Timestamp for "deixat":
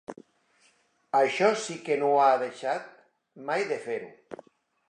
2.45-2.91